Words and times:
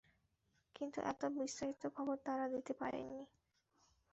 কিন্তু 0.75 0.99
এত 1.03 1.21
বিস্তারিত 1.35 1.83
খবর 1.95 2.15
তাঁরা 2.25 2.45
দিতে 2.49 2.73
পারেননি। 2.73 3.23